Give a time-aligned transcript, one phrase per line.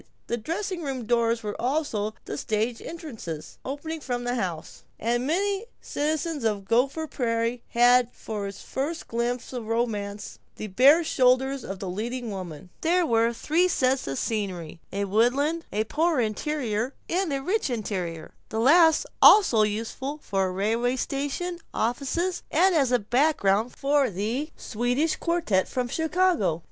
[0.25, 5.59] The dressing room doors were also the stage entrances, opening from the house, and many
[5.59, 11.63] a citizen of Gopher Prairie had for his first glimpse of romance the bare shoulders
[11.63, 12.71] of the leading woman.
[12.81, 18.33] There were three sets of scenery: a woodland, a Poor Interior, and a Rich Interior,
[18.49, 25.17] the last also useful for railway stations, offices, and as a background for the Swedish
[25.17, 26.59] Quartette from Chicago.